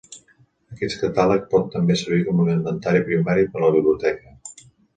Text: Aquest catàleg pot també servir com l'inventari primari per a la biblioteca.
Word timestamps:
Aquest 0.75 0.95
catàleg 1.01 1.45
pot 1.51 1.67
també 1.75 1.99
servir 2.01 2.25
com 2.31 2.43
l'inventari 2.47 3.05
primari 3.13 3.47
per 3.53 3.63
a 3.63 3.65
la 3.69 3.73
biblioteca. 3.79 4.37